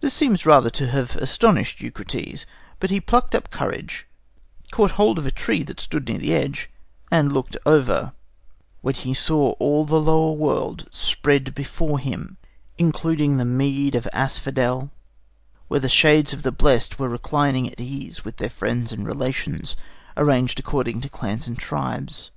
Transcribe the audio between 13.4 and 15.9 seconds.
mead of asphodel, where the